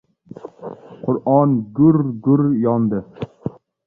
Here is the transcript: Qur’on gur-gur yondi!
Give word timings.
Qur’on 1.03 1.51
gur-gur 1.79 2.41
yondi! 2.65 2.99